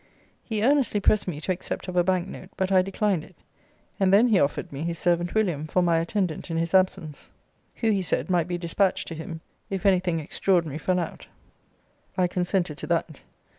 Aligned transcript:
He 0.43 0.63
earnestly 0.63 0.99
pressed 0.99 1.27
me 1.27 1.39
to 1.41 1.51
accept 1.51 1.87
of 1.87 1.95
a 1.95 2.03
bank 2.03 2.27
note: 2.27 2.49
but 2.57 2.71
I 2.71 2.81
declined 2.81 3.23
it. 3.23 3.35
And 3.99 4.11
then 4.11 4.29
he 4.29 4.39
offered 4.39 4.71
me 4.73 4.81
his 4.81 4.97
servant 4.97 5.35
William 5.35 5.67
for 5.67 5.83
my 5.83 5.99
attendant 5.99 6.49
in 6.49 6.57
his 6.57 6.73
absence; 6.73 7.29
who, 7.75 7.91
he 7.91 8.01
said, 8.01 8.27
might 8.27 8.47
be 8.47 8.57
dispatched 8.57 9.07
to 9.09 9.13
him, 9.13 9.41
if 9.69 9.85
any 9.85 9.99
thing 9.99 10.19
extraordinary 10.19 10.79
fell 10.79 10.97
out. 10.99 11.27
I 12.17 12.25
consented 12.25 12.79
to 12.79 12.87
that. 12.87 13.21